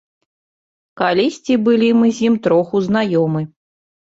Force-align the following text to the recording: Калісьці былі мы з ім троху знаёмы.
Калісьці 1.01 1.53
былі 1.67 1.89
мы 1.99 2.07
з 2.21 2.27
ім 2.31 2.41
троху 2.49 2.85
знаёмы. 2.89 3.41